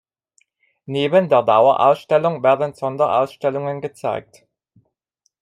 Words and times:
Neben 0.87 1.29
der 1.29 1.43
Dauerausstellung 1.43 2.41
werden 2.41 2.73
Sonderausstellungen 2.73 3.81
gezeigt. 3.81 4.47